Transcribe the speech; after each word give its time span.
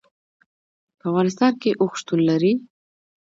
په 0.99 1.03
افغانستان 1.09 1.51
کې 1.61 1.71
اوښ 1.81 1.93
شتون 2.01 2.19
لري. 2.29 2.53